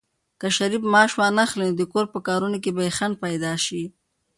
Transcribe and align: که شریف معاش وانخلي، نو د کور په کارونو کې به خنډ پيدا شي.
که 0.39 0.47
شریف 0.57 0.83
معاش 0.93 1.11
وانخلي، 1.19 1.67
نو 1.69 1.77
د 1.79 1.81
کور 1.91 2.05
په 2.13 2.19
کارونو 2.27 2.57
کې 2.63 2.71
به 2.75 2.83
خنډ 2.97 3.15
پيدا 3.23 3.53
شي. 3.65 3.83